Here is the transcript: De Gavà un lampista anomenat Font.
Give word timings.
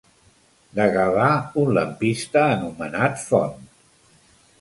De 0.77 0.85
Gavà 0.95 1.27
un 1.63 1.69
lampista 1.77 2.41
anomenat 2.55 3.21
Font. 3.27 3.69